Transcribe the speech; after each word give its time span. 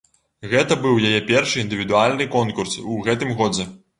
Гэта 0.53 0.77
быў 0.85 0.95
яе 1.09 1.19
першы 1.27 1.57
індывідуальны 1.65 2.27
конкурс 2.37 2.73
у 2.95 3.01
гэтым 3.09 3.37
годзе. 3.43 3.71